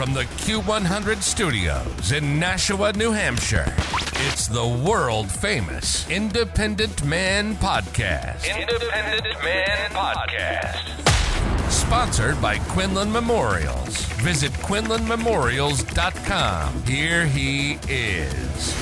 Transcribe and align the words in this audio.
from 0.00 0.14
the 0.14 0.24
Q100 0.24 1.20
studios 1.20 2.12
in 2.12 2.38
Nashua, 2.38 2.94
New 2.94 3.12
Hampshire, 3.12 3.66
it's 4.30 4.48
the 4.48 4.66
world 4.66 5.30
famous 5.30 6.08
Independent 6.08 7.04
Man 7.04 7.54
Podcast. 7.56 8.48
Independent 8.48 9.44
Man 9.44 9.90
Podcast. 9.90 11.70
Sponsored 11.70 12.40
by 12.40 12.56
Quinlan 12.60 13.12
Memorials. 13.12 14.06
Visit 14.22 14.52
QuinlanMemorials.com. 14.52 16.82
Here 16.86 17.26
he 17.26 17.78
is. 17.86 18.74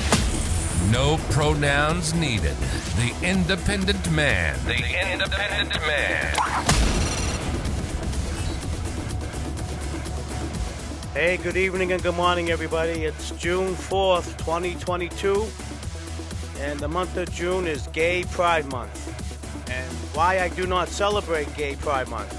No 0.89 1.17
pronouns 1.31 2.13
needed. 2.13 2.55
The 2.95 3.13
Independent 3.23 4.09
Man. 4.09 4.57
The 4.63 5.11
Independent 5.11 5.75
Man. 5.85 6.33
Hey, 11.15 11.37
good 11.37 11.57
evening 11.57 11.91
and 11.91 12.03
good 12.03 12.13
morning, 12.13 12.51
everybody. 12.51 13.05
It's 13.05 13.31
June 13.31 13.73
4th, 13.73 14.37
2022, 14.37 15.47
and 16.59 16.79
the 16.79 16.87
month 16.87 17.17
of 17.17 17.31
June 17.33 17.65
is 17.65 17.87
Gay 17.87 18.25
Pride 18.25 18.71
Month. 18.71 19.71
And 19.71 19.91
why 20.15 20.39
I 20.39 20.49
do 20.49 20.67
not 20.67 20.87
celebrate 20.87 21.51
Gay 21.57 21.75
Pride 21.77 22.07
Month. 22.09 22.31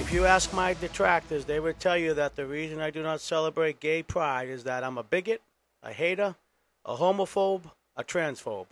If 0.00 0.12
you 0.12 0.26
ask 0.26 0.52
my 0.52 0.74
detractors, 0.74 1.44
they 1.44 1.60
would 1.60 1.78
tell 1.78 1.96
you 1.96 2.12
that 2.14 2.34
the 2.34 2.44
reason 2.44 2.80
I 2.80 2.90
do 2.90 3.04
not 3.04 3.20
celebrate 3.20 3.78
Gay 3.78 4.02
Pride 4.02 4.48
is 4.48 4.64
that 4.64 4.82
I'm 4.82 4.98
a 4.98 5.04
bigot, 5.04 5.40
a 5.80 5.92
hater, 5.92 6.34
a 6.84 6.96
homophobe, 6.96 7.70
a 7.96 8.02
transphobe. 8.02 8.66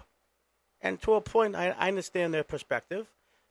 And 0.80 1.00
to 1.02 1.14
a 1.14 1.20
point, 1.20 1.54
I, 1.54 1.68
I 1.78 1.86
understand 1.86 2.34
their 2.34 2.42
perspective. 2.42 3.06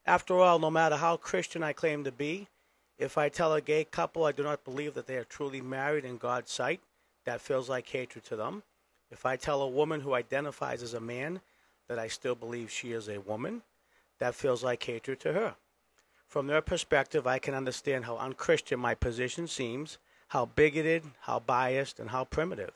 After 0.05 0.39
all, 0.39 0.59
no 0.59 0.70
matter 0.70 0.98
how 0.98 1.15
Christian 1.15 1.63
I 1.63 1.71
claim 1.71 2.03
to 2.03 2.11
be, 2.11 2.49
if 2.97 3.17
I 3.17 3.29
tell 3.29 3.53
a 3.53 3.61
gay 3.61 3.84
couple 3.84 4.26
I 4.26 4.31
do 4.31 4.43
not 4.43 4.63
believe 4.63 4.93
that 4.95 5.07
they 5.07 5.17
are 5.17 5.23
truly 5.23 5.62
married 5.62 6.05
in 6.05 6.17
God's 6.17 6.51
sight, 6.51 6.81
that 7.26 7.41
feels 7.41 7.70
like 7.70 7.87
hatred 7.89 8.23
to 8.26 8.35
them. 8.35 8.63
If 9.12 9.26
I 9.26 9.35
tell 9.35 9.62
a 9.62 9.67
woman 9.67 10.01
who 10.01 10.13
identifies 10.13 10.81
as 10.81 10.93
a 10.93 10.99
man 10.99 11.41
that 11.87 11.99
I 11.99 12.07
still 12.07 12.35
believe 12.35 12.71
she 12.71 12.91
is 12.91 13.07
a 13.07 13.20
woman, 13.20 13.62
that 14.20 14.35
feels 14.35 14.63
like 14.63 14.84
hatred 14.84 15.20
to 15.21 15.34
her. 15.34 15.55
From 16.27 16.48
their 16.48 16.62
perspective, 16.62 17.26
I 17.26 17.39
can 17.39 17.54
understand 17.54 18.05
how 18.05 18.17
unchristian 18.17 18.79
my 18.79 18.95
position 18.95 19.48
seems, 19.48 19.98
how 20.29 20.45
bigoted, 20.45 21.04
how 21.21 21.39
biased, 21.39 21.99
and 21.99 22.09
how 22.09 22.26
primitive. 22.26 22.73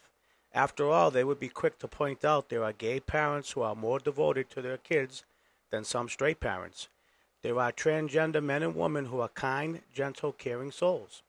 After 0.54 0.90
all, 0.90 1.12
they 1.12 1.24
would 1.24 1.40
be 1.40 1.50
quick 1.50 1.80
to 1.80 1.88
point 1.88 2.24
out 2.24 2.50
there 2.50 2.64
are 2.64 2.74
gay 2.74 3.00
parents 3.00 3.52
who 3.52 3.62
are 3.62 3.76
more 3.76 4.00
devoted 4.00 4.50
to 4.52 4.62
their 4.62 4.78
kids 4.78 5.24
than 5.70 5.84
some 5.84 6.08
straight 6.08 6.40
parents. 6.40 6.88
There 7.42 7.60
are 7.60 7.72
transgender 7.72 8.44
men 8.44 8.62
and 8.62 8.76
women 8.76 9.06
who 9.06 9.20
are 9.20 9.30
kind, 9.30 9.82
gentle, 9.94 10.32
caring 10.32 10.72
souls. 10.72 11.24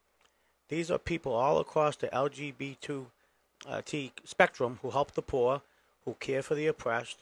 These 0.68 0.90
are 0.90 0.98
people 0.98 1.32
all 1.32 1.58
across 1.58 1.96
the 1.96 2.08
LGBT 2.08 3.06
uh, 3.66 3.82
spectrum 4.24 4.78
who 4.82 4.90
help 4.90 5.12
the 5.12 5.22
poor, 5.22 5.62
who 6.04 6.14
care 6.14 6.42
for 6.42 6.54
the 6.54 6.66
oppressed, 6.66 7.18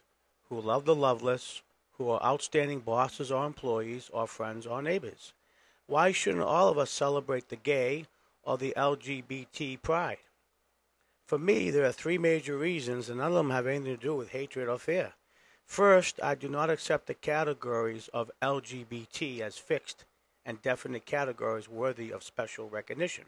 who 0.48 0.60
love 0.60 0.84
the 0.84 0.94
loveless, 0.94 1.62
who 1.98 2.08
are 2.10 2.22
outstanding 2.22 2.80
bosses 2.80 3.30
or 3.30 3.46
employees 3.46 4.10
or 4.12 4.26
friends 4.26 4.66
or 4.66 4.82
neighbors. 4.82 5.32
Why 5.86 6.12
shouldn't 6.12 6.44
all 6.44 6.68
of 6.68 6.78
us 6.78 6.90
celebrate 6.90 7.48
the 7.48 7.56
gay 7.56 8.06
or 8.42 8.56
the 8.56 8.72
LGBT 8.76 9.82
pride? 9.82 10.18
For 11.26 11.38
me, 11.38 11.70
there 11.70 11.84
are 11.84 11.92
three 11.92 12.18
major 12.18 12.56
reasons, 12.56 13.08
and 13.08 13.18
none 13.18 13.28
of 13.28 13.34
them 13.34 13.50
have 13.50 13.66
anything 13.66 13.96
to 13.96 14.02
do 14.02 14.16
with 14.16 14.30
hatred 14.30 14.68
or 14.68 14.78
fear. 14.78 15.12
First, 15.66 16.20
I 16.22 16.34
do 16.34 16.48
not 16.48 16.70
accept 16.70 17.06
the 17.06 17.14
categories 17.14 18.08
of 18.12 18.30
LGBT 18.42 19.40
as 19.40 19.56
fixed 19.56 20.04
and 20.44 20.60
definite 20.62 21.06
categories 21.06 21.68
worthy 21.68 22.10
of 22.10 22.24
special 22.24 22.68
recognition. 22.68 23.26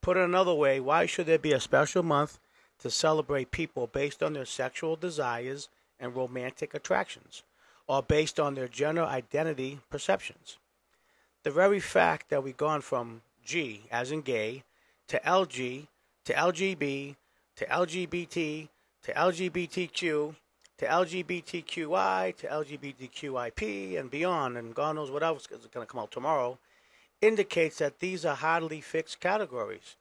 Put 0.00 0.16
it 0.16 0.24
another 0.24 0.54
way, 0.54 0.78
why 0.80 1.06
should 1.06 1.26
there 1.26 1.38
be 1.38 1.52
a 1.52 1.60
special 1.60 2.02
month 2.02 2.38
to 2.78 2.90
celebrate 2.90 3.50
people 3.50 3.86
based 3.86 4.22
on 4.22 4.34
their 4.34 4.44
sexual 4.44 4.94
desires 4.94 5.68
and 5.98 6.14
romantic 6.14 6.74
attractions, 6.74 7.42
or 7.88 8.02
based 8.02 8.38
on 8.38 8.54
their 8.54 8.68
gender 8.68 9.02
identity 9.02 9.80
perceptions? 9.90 10.58
The 11.42 11.50
very 11.50 11.80
fact 11.80 12.30
that 12.30 12.44
we've 12.44 12.56
gone 12.56 12.82
from 12.82 13.22
G, 13.44 13.82
as 13.90 14.12
in 14.12 14.20
gay, 14.20 14.62
to 15.08 15.18
LG, 15.20 15.86
to 16.24 16.32
LGB, 16.32 17.16
to 17.56 17.66
LGBT, 17.66 18.68
to 19.02 19.12
LGBTQ, 19.12 20.36
to 20.78 20.86
LGBTQI, 20.86 22.36
to 22.36 22.46
LGBTQIP, 22.46 23.98
and 23.98 24.10
beyond, 24.10 24.56
and 24.56 24.74
God 24.74 24.96
knows 24.96 25.10
what 25.10 25.22
else 25.22 25.42
is 25.42 25.66
going 25.66 25.86
to 25.86 25.92
come 25.92 26.00
out 26.00 26.10
tomorrow, 26.10 26.58
indicates 27.20 27.78
that 27.78 27.98
these 27.98 28.24
are 28.24 28.36
hardly 28.36 28.80
fixed 28.80 29.20
categories. 29.20 29.96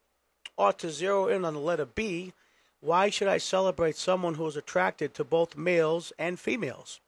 Or 0.55 0.73
to 0.73 0.89
zero 0.89 1.27
in 1.27 1.45
on 1.45 1.55
the 1.55 1.59
letter 1.59 1.85
B, 1.85 2.33
why 2.79 3.09
should 3.09 3.27
I 3.27 3.39
celebrate 3.39 3.95
someone 3.95 4.35
who 4.35 4.45
is 4.47 4.55
attracted 4.55 5.13
to 5.15 5.23
both 5.23 5.57
males 5.57 6.13
and 6.19 6.39
females? 6.39 6.99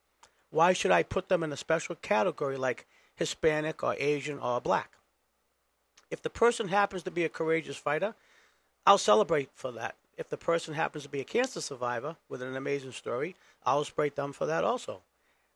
Why 0.50 0.72
should 0.72 0.90
I 0.90 1.04
put 1.04 1.28
them 1.28 1.44
in 1.44 1.52
a 1.52 1.56
special 1.56 1.94
category 1.94 2.56
like 2.56 2.86
Hispanic 3.14 3.84
or 3.84 3.94
Asian 3.98 4.38
or 4.40 4.60
black? 4.60 4.90
If 6.10 6.22
the 6.22 6.30
person 6.30 6.68
happens 6.68 7.04
to 7.04 7.10
be 7.12 7.24
a 7.24 7.28
courageous 7.28 7.76
fighter, 7.76 8.14
I'll 8.84 8.98
celebrate 8.98 9.50
for 9.54 9.70
that. 9.72 9.94
If 10.20 10.28
the 10.28 10.36
person 10.36 10.74
happens 10.74 11.04
to 11.04 11.08
be 11.08 11.22
a 11.22 11.24
cancer 11.24 11.62
survivor 11.62 12.14
with 12.28 12.42
an 12.42 12.54
amazing 12.54 12.92
story, 12.92 13.36
I'll 13.64 13.84
celebrate 13.84 14.16
them 14.16 14.34
for 14.34 14.44
that 14.44 14.64
also. 14.64 15.00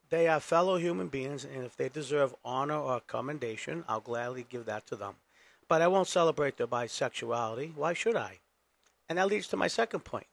They 0.08 0.26
are 0.26 0.41
fellow 0.41 0.78
human 0.78 1.08
beings, 1.08 1.44
and 1.44 1.66
if 1.66 1.76
they 1.76 1.91
deserve 1.91 2.34
honor 2.47 2.78
or 2.78 3.00
commendation, 3.00 3.84
I'll 3.86 4.00
gladly 4.00 4.47
give 4.48 4.64
that 4.64 4.86
to 4.86 4.97
them. 4.97 5.16
But 5.69 5.82
I 5.82 5.88
won't 5.88 6.08
celebrate 6.08 6.56
their 6.56 6.66
bisexuality. 6.66 7.76
Why 7.76 7.92
should 7.92 8.16
I? 8.16 8.38
And 9.06 9.19
that 9.19 9.26
leads 9.26 9.48
to 9.48 9.58
my 9.58 9.69
second 9.69 10.00
point. 10.00 10.28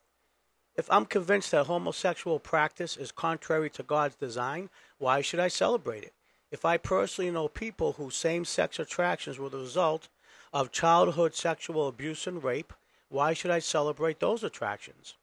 If 0.77 0.89
I'm 0.89 1.07
convinced 1.07 1.51
that 1.51 1.65
homosexual 1.65 2.39
practice 2.39 2.95
is 2.95 3.11
contrary 3.11 3.69
to 3.71 3.83
God's 3.83 4.15
design, 4.15 4.69
why 4.97 5.19
should 5.19 5.41
I 5.41 5.49
celebrate 5.49 6.03
it? 6.03 6.13
If 6.51 6.63
I 6.63 6.77
personally 6.77 7.31
know 7.31 7.49
people 7.49 7.93
whose 7.93 8.15
same 8.15 8.45
sex 8.45 8.79
attractions 8.79 9.37
were 9.37 9.49
the 9.49 9.57
result 9.57 10.07
of 10.53 10.71
childhood 10.71 11.35
sexual 11.35 11.89
abuse 11.89 12.27
and 12.27 12.41
rape, 12.41 12.71
why 13.11 13.33
should 13.33 13.51
I 13.51 13.59
celebrate 13.59 14.21
those 14.21 14.41
attractions? 14.41 15.15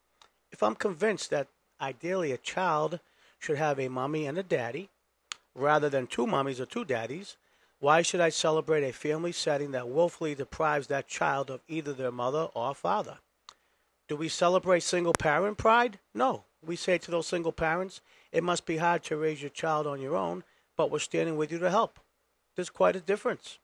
If 0.51 0.61
I'm 0.61 0.75
convinced 0.75 1.31
that 1.31 1.47
ideally 1.81 2.31
a 2.31 2.37
child 2.37 2.99
should 3.39 3.57
have 3.57 3.79
a 3.79 3.89
mommy 3.89 4.27
and 4.27 4.37
a 4.37 4.43
daddy, 4.43 4.89
rather 5.55 5.89
than 5.89 6.05
two 6.05 6.27
mommies 6.27 6.59
or 6.59 6.67
two 6.67 6.85
daddies, 6.85 7.35
why 7.79 8.03
should 8.03 8.21
I 8.21 8.29
celebrate 8.29 8.83
a 8.83 8.93
family 8.93 9.31
setting 9.31 9.71
that 9.71 9.89
willfully 9.89 10.35
deprives 10.35 10.85
that 10.87 11.07
child 11.07 11.49
of 11.49 11.61
either 11.67 11.91
their 11.91 12.11
mother 12.11 12.49
or 12.53 12.75
father? 12.75 13.17
Do 14.07 14.15
we 14.15 14.29
celebrate 14.29 14.83
single 14.83 15.13
parent 15.13 15.57
pride? 15.57 15.97
No. 16.13 16.43
We 16.63 16.75
say 16.75 16.99
to 16.99 17.09
those 17.09 17.25
single 17.25 17.53
parents, 17.53 18.01
it 18.31 18.43
must 18.43 18.67
be 18.67 18.77
hard 18.77 19.03
to 19.05 19.17
raise 19.17 19.41
your 19.41 19.49
child 19.49 19.87
on 19.87 19.99
your 19.99 20.15
own, 20.15 20.43
but 20.77 20.91
we're 20.91 20.99
standing 20.99 21.37
with 21.37 21.51
you 21.51 21.57
to 21.57 21.71
help. 21.71 21.99
There's 22.55 22.69
quite 22.69 22.95
a 22.95 23.01
difference. 23.01 23.57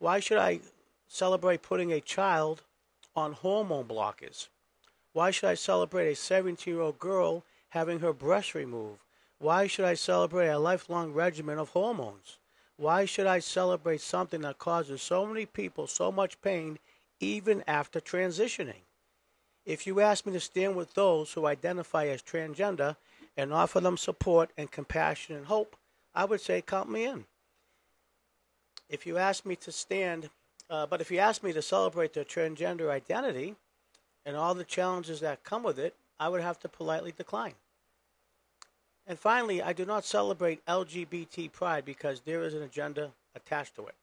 Why 0.00 0.18
should 0.18 0.38
I 0.38 0.60
celebrate 1.06 1.62
putting 1.62 1.92
a 1.92 2.00
child 2.00 2.62
on 3.14 3.32
hormone 3.32 3.86
blockers? 3.86 4.48
Why 5.12 5.30
should 5.30 5.48
I 5.48 5.54
celebrate 5.54 6.10
a 6.10 6.16
17 6.16 6.72
year 6.72 6.82
old 6.82 6.98
girl 6.98 7.44
having 7.70 8.00
her 8.00 8.12
breast 8.12 8.54
removed? 8.54 9.00
Why 9.38 9.66
should 9.66 9.84
I 9.84 9.94
celebrate 9.94 10.48
a 10.48 10.58
lifelong 10.58 11.12
regimen 11.12 11.58
of 11.58 11.70
hormones? 11.70 12.38
Why 12.76 13.04
should 13.04 13.26
I 13.26 13.40
celebrate 13.40 14.00
something 14.00 14.40
that 14.42 14.58
causes 14.58 15.02
so 15.02 15.26
many 15.26 15.46
people 15.46 15.86
so 15.86 16.10
much 16.10 16.40
pain 16.40 16.78
even 17.20 17.62
after 17.66 18.00
transitioning? 18.00 18.82
If 19.64 19.86
you 19.86 20.00
ask 20.00 20.26
me 20.26 20.32
to 20.32 20.40
stand 20.40 20.74
with 20.74 20.94
those 20.94 21.32
who 21.32 21.46
identify 21.46 22.06
as 22.06 22.22
transgender 22.22 22.96
and 23.36 23.52
offer 23.52 23.80
them 23.80 23.96
support 23.96 24.50
and 24.56 24.70
compassion 24.70 25.36
and 25.36 25.46
hope, 25.46 25.76
I 26.14 26.24
would 26.24 26.40
say 26.40 26.62
count 26.62 26.90
me 26.90 27.04
in. 27.04 27.26
If 28.88 29.06
you 29.06 29.18
ask 29.18 29.46
me 29.46 29.56
to 29.56 29.72
stand 29.72 30.30
uh, 30.70 30.86
but 30.86 31.00
if 31.00 31.10
you 31.10 31.18
ask 31.18 31.42
me 31.42 31.52
to 31.52 31.62
celebrate 31.62 32.12
their 32.12 32.24
transgender 32.24 32.90
identity 32.90 33.56
and 34.24 34.36
all 34.36 34.54
the 34.54 34.64
challenges 34.64 35.20
that 35.20 35.44
come 35.44 35.62
with 35.62 35.78
it, 35.78 35.94
I 36.18 36.28
would 36.28 36.40
have 36.40 36.58
to 36.60 36.68
politely 36.68 37.12
decline. 37.16 37.54
And 39.06 39.18
finally, 39.18 39.60
I 39.60 39.72
do 39.72 39.84
not 39.84 40.04
celebrate 40.04 40.64
LGBT 40.66 41.50
pride 41.52 41.84
because 41.84 42.20
there 42.20 42.42
is 42.42 42.54
an 42.54 42.62
agenda 42.62 43.10
attached 43.34 43.74
to 43.76 43.86
it. 43.86 43.94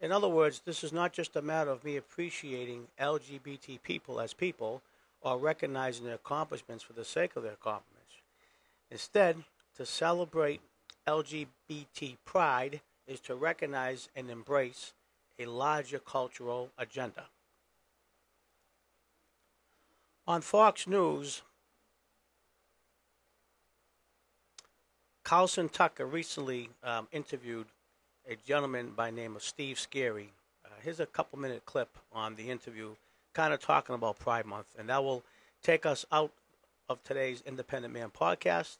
In 0.00 0.12
other 0.12 0.28
words, 0.28 0.62
this 0.64 0.82
is 0.82 0.92
not 0.92 1.12
just 1.12 1.36
a 1.36 1.42
matter 1.42 1.70
of 1.70 1.84
me 1.84 1.96
appreciating 1.96 2.88
LGBT 2.98 3.82
people 3.82 4.20
as 4.20 4.32
people 4.32 4.82
or 5.20 5.38
recognizing 5.38 6.06
their 6.06 6.14
accomplishments 6.14 6.82
for 6.82 6.94
the 6.94 7.04
sake 7.04 7.36
of 7.36 7.42
their 7.42 7.52
accomplishments. 7.52 8.14
Instead, 8.90 9.44
to 9.76 9.84
celebrate 9.84 10.60
LGBT 11.06 12.16
pride 12.24 12.80
is 13.06 13.20
to 13.20 13.34
recognize 13.34 14.08
and 14.16 14.30
embrace 14.30 14.92
a 15.40 15.46
larger 15.46 15.98
cultural 15.98 16.70
agenda. 16.78 17.24
On 20.26 20.40
Fox 20.42 20.86
News, 20.86 21.42
Carlson 25.24 25.68
Tucker 25.68 26.06
recently 26.06 26.70
um, 26.84 27.08
interviewed 27.10 27.66
a 28.28 28.36
gentleman 28.46 28.92
by 28.94 29.10
name 29.10 29.34
of 29.34 29.42
Steve 29.42 29.76
Scarry. 29.76 30.28
Uh, 30.64 30.68
here's 30.82 31.00
a 31.00 31.06
couple 31.06 31.38
minute 31.38 31.64
clip 31.64 31.88
on 32.12 32.34
the 32.36 32.50
interview, 32.50 32.90
kind 33.32 33.54
of 33.54 33.60
talking 33.60 33.94
about 33.94 34.18
Pride 34.18 34.44
Month, 34.44 34.66
and 34.78 34.88
that 34.88 35.02
will 35.02 35.22
take 35.62 35.86
us 35.86 36.04
out 36.12 36.30
of 36.88 37.02
today's 37.02 37.42
Independent 37.46 37.94
Man 37.94 38.10
podcast. 38.10 38.76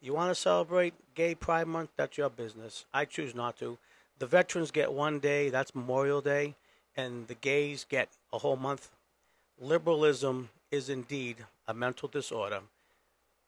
You 0.00 0.14
want 0.14 0.30
to 0.30 0.34
celebrate 0.34 0.94
Gay 1.14 1.34
Pride 1.34 1.66
Month? 1.66 1.90
That's 1.96 2.16
your 2.16 2.30
business. 2.30 2.86
I 2.94 3.04
choose 3.04 3.34
not 3.34 3.58
to. 3.58 3.76
The 4.18 4.26
veterans 4.26 4.70
get 4.70 4.92
one 4.92 5.20
day, 5.20 5.48
that's 5.48 5.74
Memorial 5.74 6.20
Day, 6.20 6.56
and 6.96 7.28
the 7.28 7.34
gays 7.34 7.86
get 7.88 8.08
a 8.32 8.38
whole 8.38 8.56
month. 8.56 8.90
Liberalism 9.60 10.48
is 10.70 10.88
indeed 10.88 11.36
a 11.68 11.74
mental 11.74 12.08
disorder. 12.08 12.60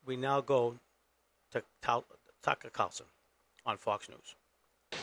We 0.06 0.16
now 0.16 0.40
go 0.40 0.76
to 1.52 1.62
Tucker 1.82 2.70
Carlson 2.72 3.06
on 3.66 3.76
Fox 3.76 4.08
News. 4.08 4.36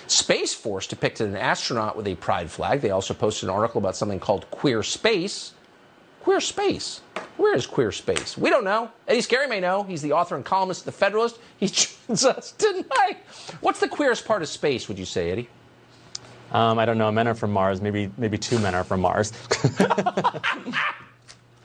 Space 0.08 0.54
Force 0.54 0.88
depicted 0.88 1.28
an 1.28 1.36
astronaut 1.36 1.98
with 1.98 2.08
a 2.08 2.16
pride 2.16 2.50
flag. 2.50 2.82
They 2.82 2.92
also 2.92 3.14
posted 3.14 3.50
an 3.50 3.56
article 3.56 3.80
about 3.80 3.96
something 3.96 4.20
called 4.20 4.50
queer 4.52 4.84
space. 4.84 5.54
Queer 6.22 6.40
space. 6.42 7.02
Where 7.38 7.56
is 7.56 7.66
queer 7.66 7.92
space? 7.92 8.38
We 8.38 8.50
don't 8.50 8.64
know. 8.64 8.92
Eddie 9.08 9.22
Scarry 9.22 9.48
may 9.48 9.60
know. 9.60 9.84
He's 9.84 10.02
the 10.02 10.14
author 10.14 10.36
and 10.36 10.44
columnist 10.44 10.82
of 10.82 10.86
The 10.86 10.92
Federalist. 10.94 11.40
He 11.58 11.68
joins 11.68 12.26
us 12.26 12.52
tonight. 12.54 13.18
What's 13.62 13.80
the 13.80 13.88
queerest 13.88 14.26
part 14.26 14.42
of 14.42 14.48
space, 14.50 14.88
would 14.88 15.00
you 15.00 15.06
say, 15.06 15.32
Eddie? 15.32 15.50
Um, 16.52 16.80
I 16.80 16.86
don't 16.86 16.98
know. 16.98 17.12
Men 17.12 17.28
are 17.28 17.36
from 17.36 17.52
Mars. 17.52 17.82
Maybe 17.82 18.12
maybe 18.18 18.38
two 18.38 18.60
men 18.60 18.76
are 18.76 18.84
from 18.84 19.02
Mars. 19.02 19.34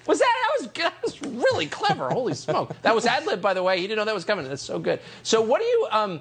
Was 0.05 0.19
that 0.19 0.35
that 0.35 0.51
was 0.59 0.69
that 0.73 0.95
was 1.05 1.23
really 1.23 1.67
clever? 1.67 2.09
Holy 2.09 2.35
smoke! 2.35 2.75
That 2.83 2.93
was 2.93 3.07
ad 3.07 3.25
lib, 3.25 3.41
by 3.41 3.55
the 3.55 3.63
way. 3.63 3.79
He 3.79 3.87
didn't 3.87 3.99
know 3.99 4.05
that 4.05 4.15
was 4.15 4.25
coming. 4.25 4.49
That's 4.49 4.61
so 4.61 4.81
good. 4.81 4.99
So, 5.23 5.41
what 5.41 5.61
do 5.61 5.65
you 5.65 5.87
um, 5.93 6.21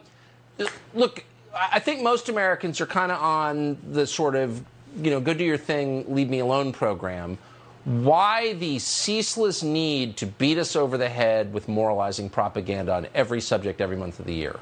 look? 0.93 1.23
I 1.51 1.79
think 1.79 2.03
most 2.03 2.29
Americans 2.29 2.79
are 2.79 2.85
kind 2.85 3.11
of 3.11 3.19
on 3.19 3.77
the 3.91 4.05
sort 4.05 4.35
of 4.35 4.63
you 4.97 5.11
know, 5.11 5.19
go 5.19 5.33
do 5.33 5.43
your 5.43 5.57
thing, 5.57 6.05
leave 6.13 6.29
me 6.29 6.39
alone 6.39 6.71
program. 6.71 7.37
Why 7.85 8.53
the 8.53 8.77
ceaseless 8.79 9.63
need 9.63 10.17
to 10.17 10.25
beat 10.25 10.57
us 10.57 10.75
over 10.75 10.97
the 10.97 11.09
head 11.09 11.51
with 11.53 11.67
moralizing 11.67 12.29
propaganda 12.29 12.93
on 12.93 13.07
every 13.15 13.41
subject 13.41 13.81
every 13.81 13.97
month 13.97 14.19
of 14.19 14.25
the 14.25 14.33
year? 14.33 14.59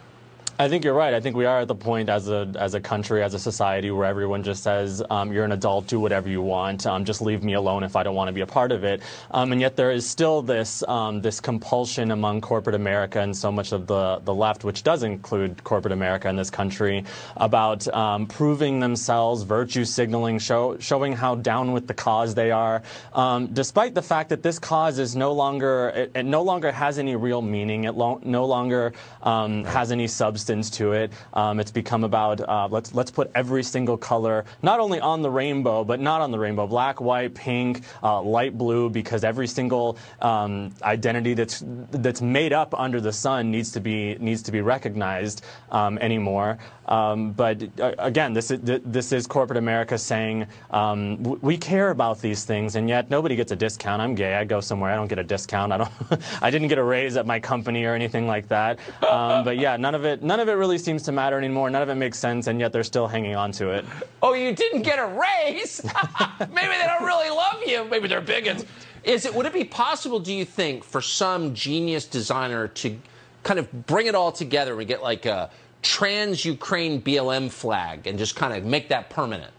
I 0.61 0.67
think 0.67 0.83
you're 0.83 0.93
right. 0.93 1.13
I 1.13 1.21
think 1.21 1.37
we 1.37 1.45
are 1.45 1.61
at 1.61 1.69
the 1.69 1.75
point 1.75 2.09
as 2.09 2.27
a 2.27 2.51
as 2.59 2.73
a 2.73 2.81
country, 2.81 3.23
as 3.23 3.33
a 3.33 3.39
society, 3.39 3.91
where 3.91 4.05
everyone 4.05 4.43
just 4.43 4.61
says, 4.61 5.01
um, 5.09 5.31
"You're 5.31 5.45
an 5.45 5.53
adult, 5.53 5.87
do 5.87 6.01
whatever 6.01 6.27
you 6.27 6.41
want. 6.41 6.85
Um, 6.85 7.05
just 7.05 7.21
leave 7.21 7.45
me 7.45 7.53
alone 7.53 7.81
if 7.83 7.95
I 7.95 8.03
don't 8.03 8.13
want 8.13 8.27
to 8.27 8.33
be 8.33 8.41
a 8.41 8.45
part 8.45 8.73
of 8.73 8.83
it." 8.83 9.01
Um, 9.31 9.53
and 9.53 9.61
yet 9.61 9.77
there 9.77 9.89
is 9.89 10.05
still 10.05 10.41
this 10.41 10.83
um, 10.85 11.21
this 11.21 11.39
compulsion 11.39 12.11
among 12.11 12.41
corporate 12.41 12.75
America 12.75 13.21
and 13.21 13.33
so 13.33 13.53
much 13.53 13.71
of 13.71 13.87
the 13.87 14.19
the 14.25 14.33
left, 14.33 14.65
which 14.65 14.83
does 14.83 15.03
include 15.03 15.63
corporate 15.63 15.93
America 15.93 16.27
in 16.27 16.35
this 16.35 16.49
country, 16.49 17.05
about 17.37 17.87
um, 17.95 18.27
proving 18.27 18.81
themselves, 18.81 19.43
virtue 19.43 19.85
signaling, 19.85 20.39
show, 20.39 20.77
showing 20.79 21.13
how 21.13 21.35
down 21.35 21.71
with 21.71 21.87
the 21.87 21.93
cause 21.93 22.35
they 22.35 22.51
are, 22.51 22.83
um, 23.13 23.47
despite 23.53 23.95
the 23.95 24.01
fact 24.01 24.27
that 24.27 24.43
this 24.43 24.59
cause 24.59 24.99
is 24.99 25.15
no 25.15 25.31
longer 25.31 25.93
it, 25.95 26.11
it 26.15 26.25
no 26.25 26.41
longer 26.41 26.69
has 26.69 26.99
any 26.99 27.15
real 27.15 27.41
meaning. 27.41 27.85
It 27.85 27.95
lo- 27.95 28.19
no 28.25 28.43
longer 28.43 28.91
has 29.23 29.93
any 29.93 30.07
substance 30.07 30.48
substance 30.49 30.77
to 30.77 30.93
it. 30.93 31.11
Um, 31.33 31.59
it's 31.59 31.71
become 31.71 32.03
about 32.03 32.41
uh, 32.41 32.67
let's 32.71 32.93
let's 32.93 33.11
put 33.11 33.29
every 33.35 33.63
single 33.63 33.97
color 33.97 34.45
not 34.63 34.79
only 34.79 34.99
on 34.99 35.21
the 35.21 35.29
rainbow 35.29 35.83
but 35.83 35.99
not 35.99 36.21
on 36.21 36.31
the 36.31 36.39
rainbow, 36.39 36.65
black, 36.65 36.99
white, 36.99 37.35
pink, 37.35 37.83
uh, 38.01 38.21
light 38.21 38.57
blue, 38.57 38.89
because 38.89 39.23
every 39.23 39.47
single 39.47 39.97
um, 40.21 40.73
identity 40.81 41.35
that's 41.35 41.63
that's 41.91 42.21
made 42.21 42.51
up 42.53 42.73
under 42.73 42.99
the 42.99 43.13
sun 43.13 43.51
needs 43.51 43.71
to 43.71 43.79
be 43.79 44.15
needs 44.19 44.41
to 44.41 44.51
be 44.51 44.61
recognized 44.61 45.43
um, 45.71 45.97
anymore. 45.99 46.57
Um, 46.89 47.33
but 47.33 47.61
uh, 47.79 47.93
again, 47.99 48.33
this 48.33 48.49
is 48.49 48.59
this 48.63 49.11
is 49.11 49.27
corporate 49.27 49.57
America 49.57 49.97
saying 49.97 50.47
um, 50.71 51.21
we 51.41 51.55
care 51.55 51.91
about 51.91 52.19
these 52.19 52.43
things, 52.43 52.75
and 52.75 52.89
yet 52.89 53.11
nobody 53.11 53.35
gets 53.35 53.51
a 53.51 53.55
discount. 53.55 54.01
I'm 54.01 54.15
gay. 54.15 54.33
I 54.33 54.43
go 54.43 54.59
somewhere. 54.59 54.91
I 54.91 54.95
don't 54.95 55.07
get 55.07 55.19
a 55.19 55.23
discount. 55.23 55.71
I 55.71 55.77
don't. 55.77 55.91
I 56.41 56.49
didn't 56.49 56.67
get 56.67 56.79
a 56.79 56.83
raise 56.83 57.15
at 57.15 57.27
my 57.27 57.39
company 57.39 57.85
or 57.85 57.93
anything 57.93 58.25
like 58.25 58.47
that. 58.47 58.79
Um, 59.07 59.43
but 59.43 59.57
yeah, 59.57 59.77
none 59.77 59.93
of 59.93 60.03
it. 60.03 60.23
None 60.23 60.38
of 60.39 60.49
it 60.49 60.53
really 60.53 60.77
seems 60.77 61.03
to 61.03 61.11
matter 61.11 61.37
anymore. 61.37 61.69
None 61.69 61.81
of 61.81 61.89
it 61.89 61.95
makes 61.95 62.17
sense, 62.17 62.47
and 62.47 62.59
yet 62.59 62.71
they're 62.71 62.83
still 62.83 63.07
hanging 63.07 63.35
on 63.35 63.51
to 63.53 63.69
it. 63.69 63.85
Oh, 64.21 64.33
you 64.33 64.53
didn't 64.53 64.81
get 64.81 64.99
a 64.99 65.05
raise? 65.07 65.83
Maybe 66.39 66.67
they 66.67 66.87
don't 66.87 67.05
really 67.05 67.29
love 67.29 67.61
you. 67.65 67.85
Maybe 67.85 68.07
they're 68.07 68.21
bigots. 68.21 68.65
Is 69.03 69.25
it? 69.25 69.33
Would 69.33 69.45
it 69.45 69.53
be 69.53 69.63
possible? 69.63 70.19
Do 70.19 70.33
you 70.33 70.45
think 70.45 70.83
for 70.83 71.01
some 71.01 71.53
genius 71.53 72.05
designer 72.05 72.67
to 72.67 72.97
kind 73.43 73.59
of 73.59 73.85
bring 73.85 74.07
it 74.07 74.15
all 74.15 74.31
together 74.31 74.77
and 74.77 74.87
get 74.87 75.01
like 75.01 75.25
a 75.25 75.49
trans 75.81 76.43
Ukraine 76.43 77.01
BLM 77.01 77.49
flag 77.49 78.07
and 78.07 78.17
just 78.17 78.35
kind 78.35 78.53
of 78.53 78.65
make 78.65 78.89
that 78.89 79.09
permanent? 79.09 79.53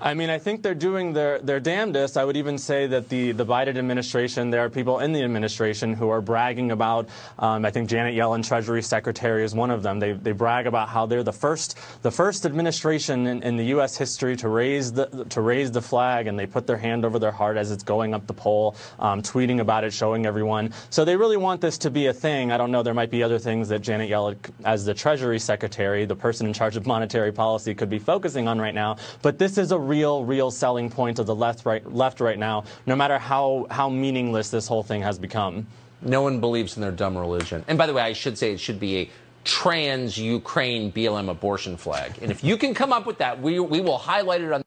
I 0.00 0.14
mean, 0.14 0.30
I 0.30 0.38
think 0.38 0.62
they're 0.62 0.76
doing 0.76 1.12
their, 1.12 1.40
their 1.40 1.58
damnedest. 1.58 2.16
I 2.16 2.24
would 2.24 2.36
even 2.36 2.56
say 2.56 2.86
that 2.86 3.08
the, 3.08 3.32
the 3.32 3.44
Biden 3.44 3.76
administration, 3.76 4.50
there 4.50 4.64
are 4.64 4.70
people 4.70 5.00
in 5.00 5.12
the 5.12 5.24
administration 5.24 5.92
who 5.92 6.08
are 6.08 6.20
bragging 6.20 6.70
about, 6.70 7.08
um, 7.40 7.64
I 7.64 7.70
think 7.72 7.90
Janet 7.90 8.14
Yellen, 8.14 8.46
Treasury 8.46 8.80
Secretary, 8.82 9.42
is 9.42 9.56
one 9.56 9.72
of 9.72 9.82
them. 9.82 9.98
They, 9.98 10.12
they 10.12 10.30
brag 10.30 10.68
about 10.68 10.88
how 10.88 11.06
they're 11.06 11.24
the 11.24 11.32
first, 11.32 11.76
the 12.02 12.12
first 12.12 12.46
administration 12.46 13.26
in, 13.26 13.42
in 13.42 13.56
the 13.56 13.64
U.S. 13.66 13.96
history 13.96 14.36
to 14.36 14.48
raise, 14.48 14.92
the, 14.92 15.26
to 15.30 15.40
raise 15.40 15.72
the 15.72 15.82
flag, 15.82 16.28
and 16.28 16.38
they 16.38 16.46
put 16.46 16.68
their 16.68 16.76
hand 16.76 17.04
over 17.04 17.18
their 17.18 17.32
heart 17.32 17.56
as 17.56 17.72
it's 17.72 17.82
going 17.82 18.14
up 18.14 18.24
the 18.28 18.34
pole, 18.34 18.76
um, 19.00 19.20
tweeting 19.20 19.58
about 19.58 19.82
it, 19.82 19.92
showing 19.92 20.26
everyone. 20.26 20.72
So 20.90 21.04
they 21.04 21.16
really 21.16 21.36
want 21.36 21.60
this 21.60 21.76
to 21.78 21.90
be 21.90 22.06
a 22.06 22.12
thing. 22.12 22.52
I 22.52 22.56
don't 22.56 22.70
know, 22.70 22.84
there 22.84 22.94
might 22.94 23.10
be 23.10 23.24
other 23.24 23.40
things 23.40 23.68
that 23.70 23.80
Janet 23.80 24.08
Yellen, 24.08 24.36
as 24.64 24.84
the 24.84 24.94
Treasury 24.94 25.40
Secretary, 25.40 26.04
the 26.04 26.14
person 26.14 26.46
in 26.46 26.52
charge 26.52 26.76
of 26.76 26.86
monetary 26.86 27.32
policy, 27.32 27.74
could 27.74 27.90
be 27.90 27.98
focusing 27.98 28.46
on 28.46 28.60
right 28.60 28.74
now. 28.74 28.96
But 29.22 29.40
this 29.40 29.58
is 29.58 29.72
a 29.72 29.87
real, 29.88 30.24
real 30.24 30.50
selling 30.50 30.90
point 30.90 31.18
of 31.18 31.26
the 31.26 31.34
left 31.34 31.64
right, 31.64 31.84
left 31.92 32.20
right 32.20 32.38
now, 32.38 32.64
no 32.86 32.94
matter 32.94 33.18
how, 33.18 33.66
how 33.70 33.88
meaningless 33.88 34.50
this 34.50 34.68
whole 34.68 34.82
thing 34.82 35.02
has 35.02 35.18
become. 35.18 35.66
No 36.02 36.22
one 36.22 36.38
believes 36.40 36.76
in 36.76 36.82
their 36.82 36.92
dumb 36.92 37.16
religion. 37.16 37.64
And 37.66 37.76
by 37.76 37.86
the 37.86 37.92
way, 37.92 38.02
I 38.02 38.12
should 38.12 38.38
say 38.38 38.52
it 38.52 38.60
should 38.60 38.78
be 38.78 38.98
a 38.98 39.10
trans 39.44 40.18
Ukraine 40.18 40.92
BLM 40.92 41.30
abortion 41.30 41.76
flag. 41.76 42.12
And 42.20 42.30
if 42.30 42.44
you 42.44 42.56
can 42.56 42.74
come 42.74 42.92
up 42.92 43.06
with 43.06 43.18
that, 43.18 43.40
we, 43.40 43.58
we 43.58 43.80
will 43.80 43.98
highlight 43.98 44.42
it 44.42 44.52
on. 44.52 44.62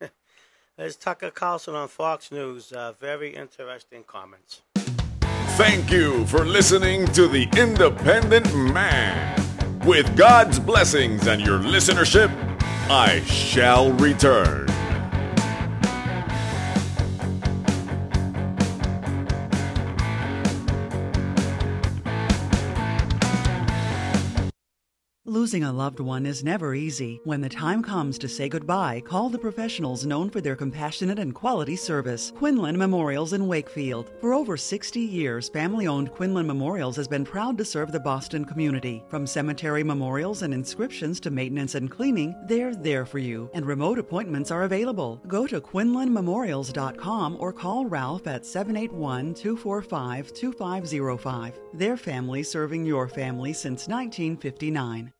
There's 0.76 0.96
Tucker 0.96 1.30
Carlson 1.30 1.74
on 1.74 1.88
Fox 1.88 2.32
News. 2.32 2.72
Uh, 2.72 2.92
very 2.98 3.36
interesting 3.36 4.02
comments. 4.04 4.62
Thank 5.56 5.90
you 5.90 6.26
for 6.26 6.46
listening 6.46 7.06
to 7.08 7.28
The 7.28 7.46
Independent 7.56 8.52
Man. 8.54 9.38
With 9.84 10.16
God's 10.16 10.58
blessings 10.58 11.26
and 11.26 11.42
your 11.42 11.58
listenership, 11.58 12.30
I 12.90 13.22
shall 13.26 13.92
return. 13.92 14.71
Losing 25.32 25.64
a 25.64 25.72
loved 25.72 25.98
one 25.98 26.26
is 26.26 26.44
never 26.44 26.74
easy. 26.74 27.18
When 27.24 27.40
the 27.40 27.48
time 27.48 27.82
comes 27.82 28.18
to 28.18 28.28
say 28.28 28.50
goodbye, 28.50 29.00
call 29.00 29.30
the 29.30 29.38
professionals 29.38 30.04
known 30.04 30.28
for 30.28 30.42
their 30.42 30.54
compassionate 30.54 31.18
and 31.18 31.34
quality 31.34 31.74
service. 31.74 32.34
Quinlan 32.36 32.76
Memorials 32.76 33.32
in 33.32 33.46
Wakefield. 33.46 34.10
For 34.20 34.34
over 34.34 34.58
60 34.58 35.00
years, 35.00 35.48
family 35.48 35.86
owned 35.86 36.12
Quinlan 36.12 36.46
Memorials 36.46 36.96
has 36.96 37.08
been 37.08 37.24
proud 37.24 37.56
to 37.56 37.64
serve 37.64 37.92
the 37.92 37.98
Boston 37.98 38.44
community. 38.44 39.02
From 39.08 39.26
cemetery 39.26 39.82
memorials 39.82 40.42
and 40.42 40.52
inscriptions 40.52 41.18
to 41.20 41.30
maintenance 41.30 41.76
and 41.76 41.90
cleaning, 41.90 42.34
they're 42.46 42.74
there 42.74 43.06
for 43.06 43.18
you, 43.18 43.48
and 43.54 43.64
remote 43.64 43.98
appointments 43.98 44.50
are 44.50 44.64
available. 44.64 45.18
Go 45.28 45.46
to 45.46 45.62
QuinlanMemorials.com 45.62 47.38
or 47.40 47.54
call 47.54 47.86
Ralph 47.86 48.26
at 48.26 48.44
781 48.44 49.32
245 49.32 50.34
2505. 50.34 51.58
Their 51.72 51.96
family 51.96 52.42
serving 52.42 52.84
your 52.84 53.08
family 53.08 53.54
since 53.54 53.88
1959. 53.88 55.10